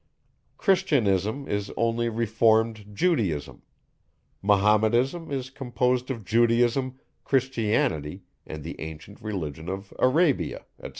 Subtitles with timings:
[0.57, 3.61] Christianism is only reformed Judaism.
[4.41, 10.89] Mahometanism is composed of Judaism, Christianity, and the ancient religion of Arabia, etc.